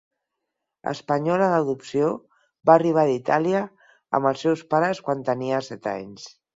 [0.91, 2.09] Espanyola d'adopció,
[2.71, 3.63] va arribar d'Itàlia
[4.19, 6.31] amb els seus pares quan tenia set anys.